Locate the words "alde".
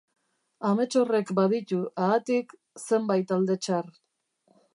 3.39-3.61